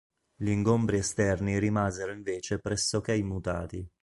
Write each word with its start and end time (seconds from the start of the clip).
Gli 0.35 0.47
ingombri 0.49 0.97
esterni 0.97 1.59
rimasero 1.59 2.11
invece 2.11 2.57
pressoché 2.57 3.13
immutati. 3.15 3.87